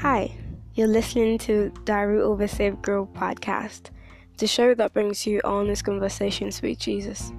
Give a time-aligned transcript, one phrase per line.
[0.00, 0.30] Hi,
[0.74, 3.88] you're listening to Diary of a Saved Girl podcast,
[4.36, 7.32] the show that brings you honest conversations with Jesus.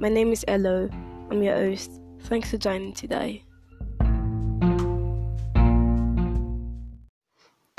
[0.00, 0.88] My name is Elo.
[1.30, 2.00] I'm your host.
[2.22, 3.44] Thanks for joining today.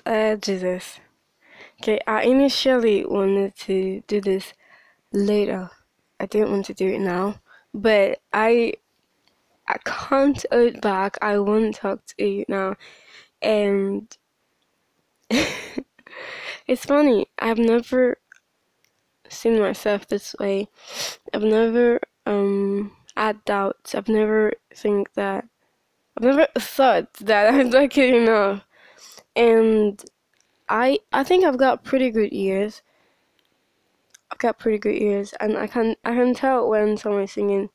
[0.06, 1.00] Uh, Jesus.
[1.82, 4.54] Okay, I initially wanted to do this
[5.12, 5.72] later.
[6.20, 7.42] I didn't want to do it now,
[7.74, 8.74] but I
[9.68, 11.18] I can't hold back.
[11.20, 12.76] I want to talk to you now,
[13.42, 14.16] and
[16.68, 17.28] it's funny.
[17.40, 18.18] I've never
[19.30, 20.68] seen myself this way.
[21.34, 23.96] I've never um had doubts.
[23.96, 25.46] I've never think that.
[26.18, 28.66] I've never thought that I'm lucky enough,
[29.36, 30.04] and
[30.68, 32.82] I I think I've got pretty good ears.
[34.32, 37.70] I've got pretty good ears, and I can I can tell when someone's singing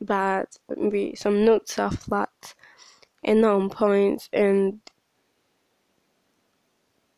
[0.00, 0.46] bad,
[0.76, 2.54] maybe some notes are flat
[3.24, 4.80] and not on point, and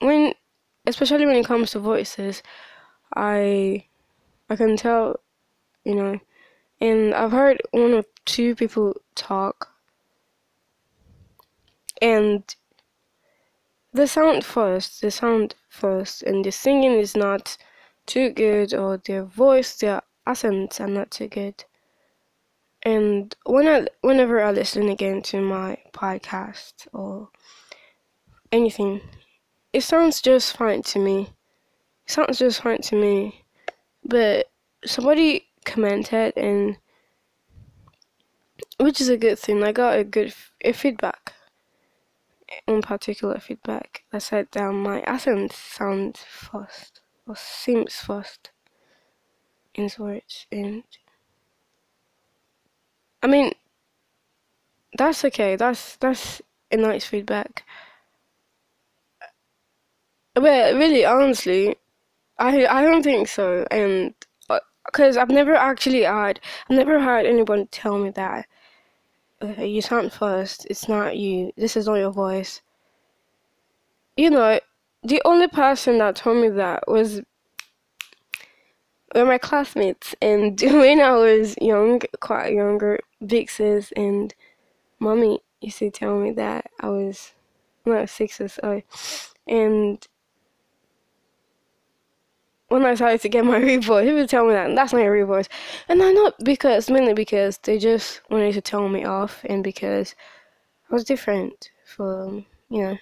[0.00, 0.34] when
[0.86, 2.42] especially when it comes to voices,
[3.14, 3.84] I
[4.48, 5.20] I can tell,
[5.84, 6.20] you know,
[6.80, 9.68] and I've heard one or two people talk,
[12.02, 12.42] and
[13.92, 17.56] the sound first, the sound first, and the singing is not
[18.06, 21.64] too good, or their voice, their accents are not too good.
[22.82, 27.28] And when I, whenever I listen again to my podcast or
[28.50, 29.00] anything,
[29.72, 31.30] it sounds just fine to me.
[32.06, 33.44] It sounds just fine to me.
[34.04, 34.50] But
[34.84, 36.76] somebody commented, and
[38.78, 39.62] which is a good thing.
[39.62, 41.34] I got a good a feedback
[42.66, 48.50] in particular feedback I said that my accent sounds fast or seems fast
[49.74, 50.82] in words and
[53.22, 53.52] I mean
[54.96, 57.64] that's okay that's that's a nice feedback
[60.40, 61.76] but really honestly
[62.38, 64.14] I I don't think so and
[64.86, 68.46] because uh, I've never actually had I've never had anyone tell me that
[69.42, 70.66] uh, you sound first.
[70.68, 71.52] It's not you.
[71.56, 72.60] This is not your voice.
[74.16, 74.60] You know,
[75.02, 77.22] the only person that told me that was
[79.14, 80.14] were my classmates.
[80.20, 83.50] And when I was young, quite younger, big
[83.96, 84.34] and
[84.98, 87.32] mommy used to tell me that I was,
[87.84, 88.82] when I was six or so.
[89.46, 90.06] And
[92.70, 95.12] when I started to get my voice, he would tell me that that's not your
[95.12, 95.48] real voice.
[95.88, 100.14] And I know because mainly because they just wanted to tell me off and because
[100.88, 102.98] I was different from, you know,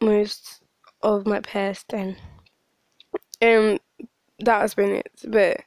[0.00, 0.62] most
[1.02, 2.16] of my past and
[3.40, 3.80] and
[4.38, 5.10] that has been it.
[5.26, 5.62] But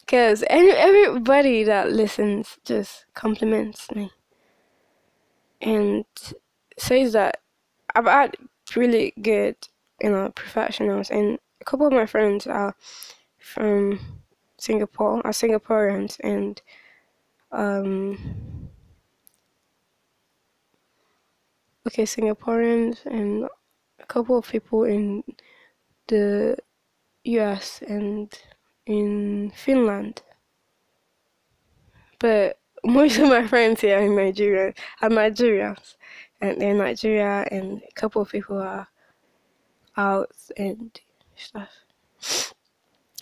[0.00, 4.10] because everybody that listens just compliments me
[5.60, 6.06] and
[6.78, 7.42] says that
[7.94, 8.36] I've had
[8.74, 9.56] really good
[10.00, 11.10] you know, professionals.
[11.10, 12.74] And a couple of my friends are
[13.38, 13.98] from
[14.58, 16.60] Singapore, are Singaporeans, and
[17.52, 18.70] um,
[21.86, 23.48] okay, Singaporeans, and
[23.98, 25.24] a couple of people in
[26.08, 26.56] the
[27.24, 27.82] U.S.
[27.86, 28.32] and
[28.86, 30.22] in Finland.
[32.18, 35.96] But most of my friends here in Nigeria are Nigerians,
[36.40, 38.88] and they're Nigeria, and a couple of people are
[39.96, 41.00] out and
[41.36, 41.70] stuff.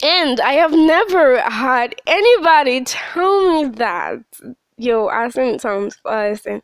[0.02, 4.20] And I have never had anybody tell me that.
[4.76, 6.62] Yo, accent sounds fast and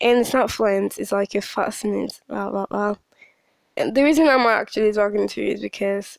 [0.00, 2.94] and it's not fluent, it's like you're fascinated, blah blah blah.
[3.76, 6.18] And the reason I'm actually talking to you is because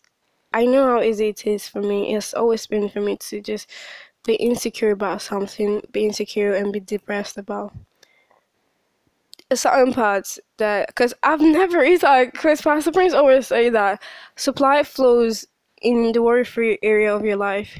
[0.54, 2.16] I know how easy it is for me.
[2.16, 3.70] It's always been for me to just
[4.26, 7.74] be insecure about something, be insecure and be depressed about
[9.56, 14.02] certain parts that because I've never it's like because Pastor Prince always say that
[14.36, 15.46] supply flows
[15.82, 17.80] in the worry-free area of your life.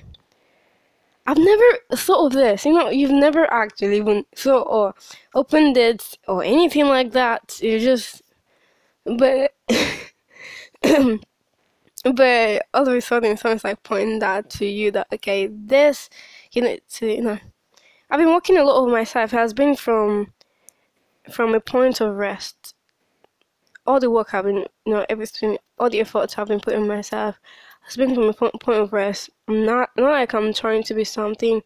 [1.28, 2.66] I've never thought of this.
[2.66, 4.96] You know, you've never actually even thought or
[5.36, 7.60] opened it or anything like that.
[7.62, 8.24] You just,
[9.06, 9.54] but,
[12.04, 16.10] but all of a sudden, someone's like pointing that to you that okay, this,
[16.54, 17.38] you know, to you know,
[18.10, 19.32] I've been working a lot of myself.
[19.32, 20.34] Has been from
[21.34, 22.76] from a point of rest.
[23.86, 27.40] All the work I've been, you know, everything, all the efforts I've been putting myself
[27.82, 29.30] has been from a point of rest.
[29.48, 31.62] I'm not, not like I'm trying to be something,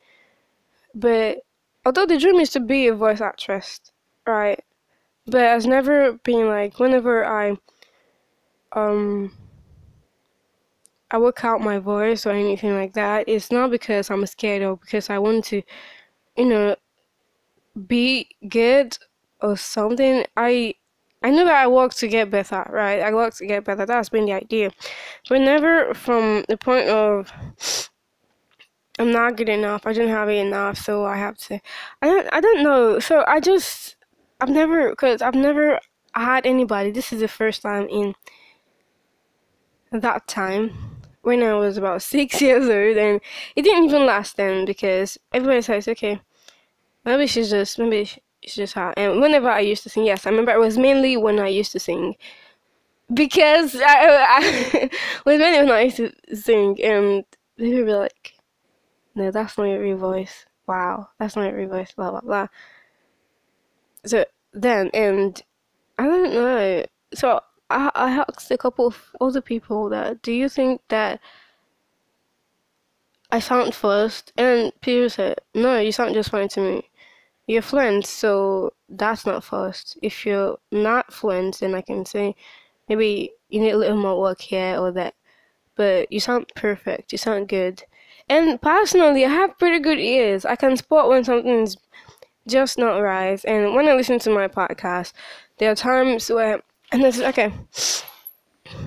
[0.94, 1.40] but
[1.86, 3.82] although the dream is to be a voice actress,
[4.26, 4.64] right?
[5.28, 7.58] But it's never been like whenever I,
[8.72, 9.34] um,
[11.12, 13.28] I work out my voice or anything like that.
[13.28, 15.62] It's not because I'm scared or because I want to,
[16.38, 16.76] you know,
[17.88, 18.98] be good
[19.46, 20.26] or something.
[20.38, 20.76] I
[21.24, 23.02] I knew that I worked to get better, right?
[23.02, 23.86] I worked to get better.
[23.86, 24.72] That's been the idea.
[25.28, 27.32] But never from the point of
[28.98, 29.86] I'm not good enough.
[29.86, 31.60] I didn't have it enough, so I have to.
[32.02, 32.30] I don't.
[32.32, 33.00] I don't know.
[33.00, 33.96] So I just.
[34.42, 35.80] I've never, cause I've never
[36.14, 36.92] had anybody.
[36.92, 38.14] This is the first time in
[39.92, 40.72] that time
[41.22, 43.22] when I was about six years old, and
[43.56, 46.22] it didn't even last then because everybody says, okay,
[47.06, 48.10] maybe she's just maybe
[48.46, 48.94] she's just how.
[48.98, 51.72] And whenever I used to sing, yes, I remember it was mainly when I used
[51.74, 52.16] to sing
[53.14, 54.90] because I, I
[55.26, 57.26] was mainly when I used to sing, and
[57.58, 58.36] people would be like
[59.16, 60.46] no, that's not your voice.
[60.68, 61.94] Wow, that's not your voice.
[61.94, 62.48] Blah blah blah.
[64.06, 65.42] So then, and
[65.98, 66.86] I don't know.
[67.14, 67.40] So
[67.70, 71.22] I I asked a couple of other people that do you think that
[73.32, 74.34] I sound first?
[74.38, 76.90] And people said no, you sound just fine to me.
[77.48, 79.98] You're fluent, so that's not first.
[80.02, 82.36] If you're not fluent, then I can say
[82.90, 85.14] maybe you need a little more work here or that.
[85.76, 87.12] But you sound perfect.
[87.12, 87.84] You sound good.
[88.30, 90.46] And personally, I have pretty good ears.
[90.46, 91.78] I can spot when something's
[92.48, 93.44] just not right.
[93.46, 95.14] And when I listen to my podcast,
[95.58, 96.62] there are times where,
[96.92, 97.52] and this is okay.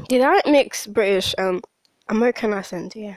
[0.09, 1.61] Did I mix British um
[2.09, 2.97] American accent?
[2.97, 3.17] Yeah.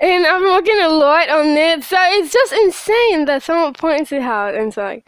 [0.00, 4.22] And I'm working a lot on it, so it's just insane that someone points it
[4.22, 5.06] out and it's like,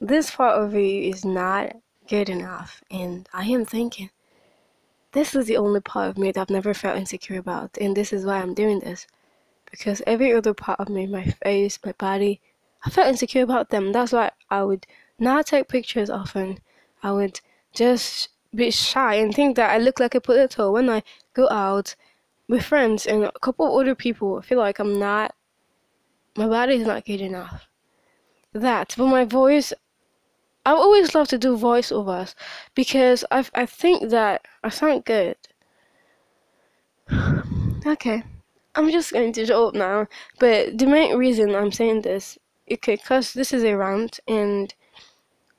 [0.00, 1.76] this part of you is not
[2.08, 2.82] good enough.
[2.90, 4.10] And I am thinking,
[5.12, 8.12] this is the only part of me that I've never felt insecure about, and this
[8.12, 9.06] is why I'm doing this.
[9.70, 12.40] Because every other part of me, my face, my body,
[12.84, 13.92] I felt insecure about them.
[13.92, 14.86] That's why I would
[15.20, 16.58] not take pictures often.
[17.02, 17.40] I would
[17.72, 21.94] just be shy and think that I look like a potato when I go out
[22.48, 24.38] with friends and a couple of other people.
[24.38, 25.34] I feel like I'm not,
[26.36, 27.68] my body is not good enough.
[28.52, 29.72] That, but my voice,
[30.64, 32.34] I always love to do voiceovers
[32.74, 35.36] because I I think that I sound good.
[37.86, 38.22] okay,
[38.74, 40.06] I'm just going to show up now.
[40.38, 42.38] But the main reason I'm saying this,
[42.70, 44.72] okay, because this is a rant, and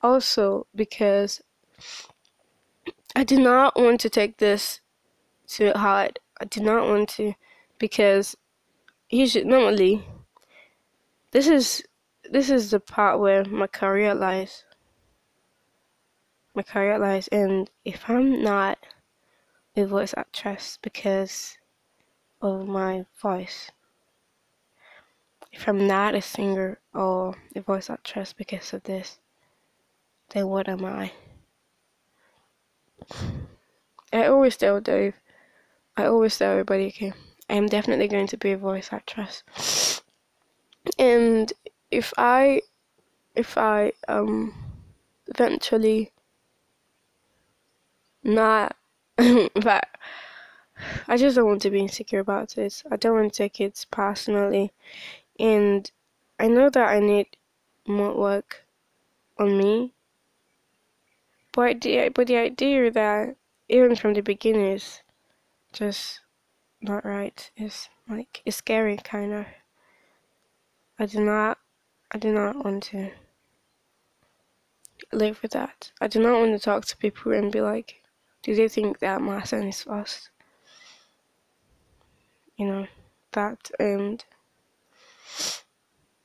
[0.02, 1.42] also because
[3.14, 4.80] I do not want to take this
[5.48, 6.18] to heart.
[6.40, 7.34] I do not want to,
[7.78, 8.36] because
[9.10, 10.04] usually normally
[11.30, 11.82] this is
[12.30, 14.64] this is the part where my career lies
[16.56, 17.28] my career lies.
[17.28, 18.78] And if I'm not
[19.76, 21.58] a voice actress because
[22.40, 23.70] of my voice,
[25.52, 29.18] if I'm not a singer or a voice actress because of this,
[30.30, 31.12] then what am I?
[34.12, 35.14] I always tell Dave,
[35.96, 37.12] I always tell everybody, okay,
[37.48, 40.02] I am definitely going to be a voice actress.
[40.98, 41.52] And
[41.90, 42.62] if I,
[43.34, 44.54] if I, um,
[45.28, 46.12] eventually
[48.22, 48.76] not
[49.16, 49.88] but
[51.08, 52.84] I just don't want to be insecure about this.
[52.90, 54.72] I don't want to take it personally.
[55.38, 55.90] And
[56.38, 57.28] I know that I need
[57.86, 58.66] more work
[59.38, 59.94] on me.
[61.52, 63.36] But the, but the idea that
[63.70, 65.00] even from the beginning is
[65.76, 66.20] just
[66.80, 67.50] not right.
[67.56, 69.46] It's like, it's scary kind of.
[70.98, 71.58] I do not,
[72.10, 73.10] I do not want to
[75.12, 75.92] live with that.
[76.00, 78.02] I do not want to talk to people and be like,
[78.42, 80.30] do they think that my son is fast?
[82.56, 82.86] You know,
[83.32, 84.24] that and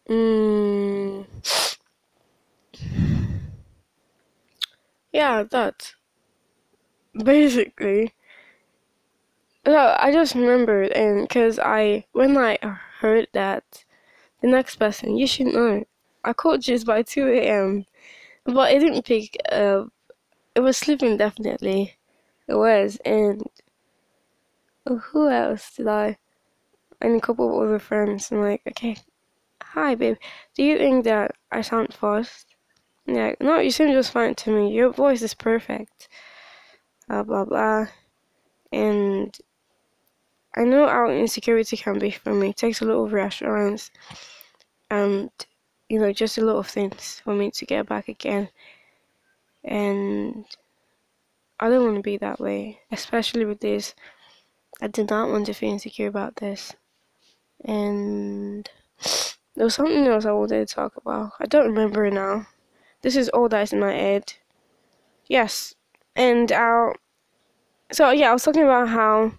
[0.09, 1.25] mm,
[5.11, 5.93] yeah, that
[7.13, 8.13] basically.
[9.65, 12.57] So I just remembered, and because I when I
[12.99, 13.85] heard that
[14.41, 15.85] the next person you should know,
[16.23, 17.85] I called just by two a.m.
[18.45, 19.37] But it didn't pick.
[19.51, 19.85] Uh,
[20.55, 21.97] it was sleeping definitely.
[22.47, 23.43] It was, and
[24.85, 26.17] who else did I?
[27.01, 28.31] And a couple of other friends.
[28.31, 28.97] I'm like, okay,
[29.63, 30.17] hi, babe.
[30.55, 32.55] Do you think that I sound fast?
[33.07, 34.73] Yeah, no, you seem just fine to me.
[34.73, 36.09] Your voice is perfect.
[37.07, 37.87] Blah blah blah.
[38.71, 39.37] And
[40.55, 42.49] I know how insecurity can be for me.
[42.49, 43.89] It takes a lot of reassurance
[44.89, 45.29] and
[45.87, 48.49] you know just a lot of things for me to get back again.
[49.63, 50.45] And
[51.59, 53.95] I don't want to be that way, especially with this.
[54.81, 56.73] I did not want to feel insecure about this.
[57.63, 58.69] And
[59.55, 61.33] there was something else I wanted to talk about.
[61.39, 62.47] I don't remember now.
[63.01, 64.33] This is all that's in my head.
[65.27, 65.75] Yes.
[66.15, 66.93] And uh,
[67.91, 69.33] so yeah, I was talking about how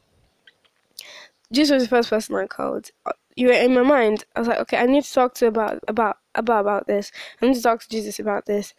[1.53, 2.91] this was the first person I called.
[3.07, 4.25] Uh, you were in my mind.
[4.37, 7.13] I was like, okay, I need to talk to about about about about this.
[7.43, 8.75] I need to talk to Jesus about this.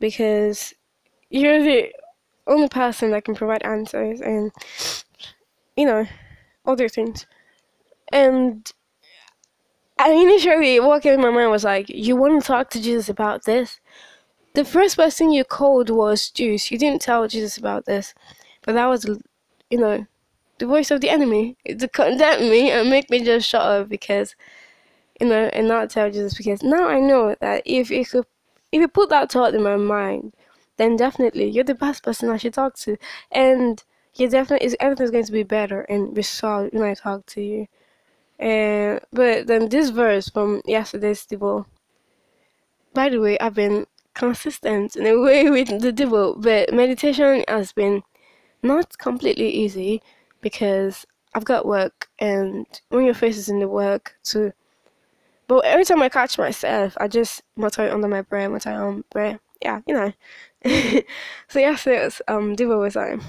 [0.00, 0.74] because
[1.30, 1.92] you're the
[2.46, 4.52] only person that can provide answers and
[5.76, 6.06] you know
[6.66, 7.26] other things.
[8.12, 8.70] And
[9.98, 13.08] I initially what came in my mind was like, you want to talk to Jesus
[13.08, 13.80] about this?
[14.54, 16.70] The first person you called was Juice.
[16.70, 18.14] You didn't tell Jesus about this,
[18.64, 19.06] but that was,
[19.70, 20.06] you know,
[20.58, 24.34] the voice of the enemy to condemn me and make me just shut up because,
[25.20, 28.26] you know, and not tell Jesus because now I know that if could,
[28.72, 30.34] if you put that thought in my mind,
[30.76, 32.96] then definitely you're the best person I should talk to,
[33.32, 33.82] and
[34.14, 37.66] you definitely everything's going to be better and resolved when I talk to you.
[38.38, 41.66] And but then this verse from yesterday's devo.
[42.94, 47.72] By the way, I've been consistent in a way with the devo, but meditation has
[47.72, 48.02] been
[48.62, 50.02] not completely easy
[50.40, 54.52] because I've got work and when your face is in the work too.
[55.46, 59.04] But every time I catch myself, I just mutter under my breath, mutter it on
[59.10, 59.40] breath.
[59.62, 60.12] Yeah, you know.
[61.48, 63.20] so yesterday was um devo was like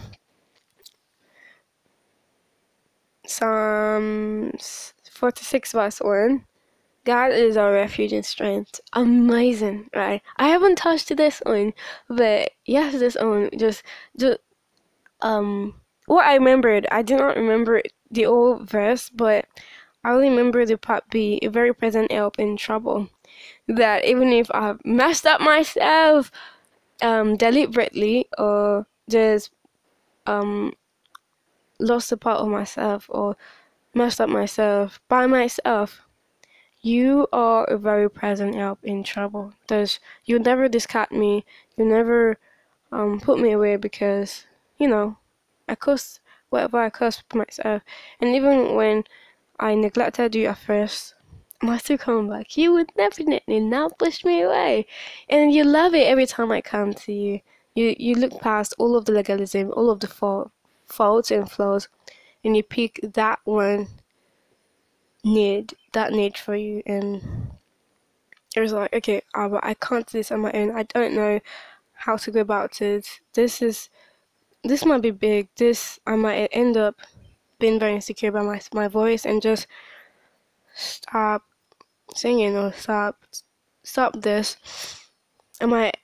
[3.25, 6.45] Psalms 46 verse 1.
[7.05, 8.81] God is our refuge and strength.
[8.93, 10.21] Amazing, right?
[10.37, 11.73] I haven't touched this one,
[12.09, 13.83] but yes, this one just,
[14.17, 14.39] just
[15.21, 15.75] um,
[16.09, 16.87] what I remembered.
[16.91, 19.45] I did not remember the old verse, but
[20.03, 23.09] I remember the part B, a very present help in trouble.
[23.67, 26.31] That even if I've messed up myself,
[27.03, 29.51] um, deliberately or just
[30.25, 30.73] um
[31.79, 33.37] lost a part of myself or
[33.93, 36.01] messed up myself by myself,
[36.81, 39.53] you are a very present help in trouble.
[39.67, 41.45] There's you never discard me,
[41.77, 42.39] you never
[42.91, 44.47] um, put me away because
[44.79, 45.18] you know
[45.69, 47.83] I cursed whatever I cursed myself,
[48.19, 49.03] and even when
[49.59, 51.15] I neglected you at first,
[51.61, 52.57] I still come back.
[52.57, 54.87] You would definitely not push me away,
[55.29, 57.41] and you love it every time I come to you.
[57.75, 60.51] You you look past all of the legalism, all of the fault,
[60.87, 61.87] faults and flaws,
[62.43, 63.87] and you pick that one
[65.23, 67.21] need that need for you and
[68.55, 71.39] it was like okay but I can't do this on my own I don't know
[71.93, 73.89] how to go about it this is
[74.63, 76.95] this might be big this I might end up
[77.59, 79.67] being very insecure about my my voice and just
[80.73, 81.43] stop
[82.15, 83.23] singing or stop
[83.83, 84.57] stop this
[85.61, 85.97] I might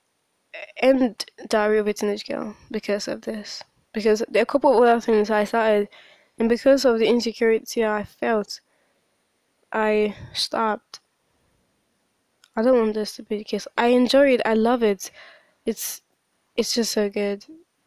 [0.78, 4.84] end Diary of a Teenage Girl because of this because there are a couple of
[4.84, 5.90] other things I started
[6.38, 8.60] and because of the insecurity I felt
[9.72, 11.02] I stopped.
[12.56, 13.68] I don't want this to be the case.
[13.78, 14.42] I enjoy it.
[14.46, 15.12] I love it.
[15.66, 16.02] It's
[16.56, 17.46] it's just so good.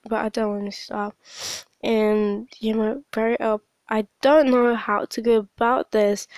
[0.08, 1.14] But I don't want to stop.
[1.82, 3.62] And you know, very up.
[3.88, 6.28] I don't know how to go about this.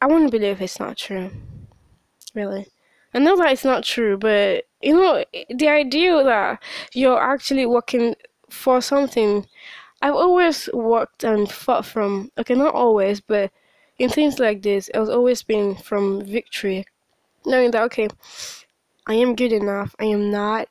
[0.00, 1.30] I to believe it's not true.
[2.34, 2.66] Really.
[3.14, 8.16] I know that it's not true, but you know, the idea that you're actually working
[8.50, 9.46] for something.
[10.02, 12.30] I've always worked and fought from.
[12.36, 13.50] Okay, not always, but
[13.98, 16.84] in things like this, it was always been from victory,
[17.46, 18.08] knowing that okay,
[19.06, 19.94] I am good enough.
[19.98, 20.68] I am not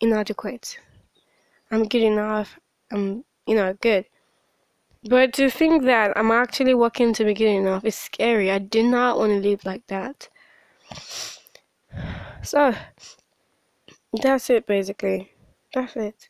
[0.00, 0.78] inadequate.
[1.70, 2.58] I'm good enough.
[2.92, 4.06] I'm you know good.
[5.06, 8.50] But to think that I'm actually working to be good enough is scary.
[8.50, 10.28] I do not want to live like that.
[12.42, 12.74] So
[14.22, 15.32] that's it basically.
[15.72, 16.28] That's it.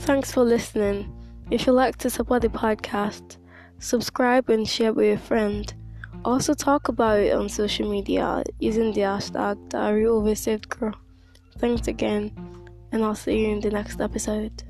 [0.00, 1.10] Thanks for listening.
[1.50, 3.38] If you'd like to support the podcast,
[3.78, 5.72] subscribe and share with a friend.
[6.24, 10.94] Also talk about it on social media using the hashtag Diary of a Saved Girl.
[11.58, 12.32] Thanks again,
[12.92, 14.62] and I'll see you in the next episode.